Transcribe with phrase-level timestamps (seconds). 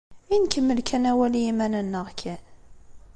[0.33, 2.41] I nkemmel kan awal i yiman-nneɣ kan?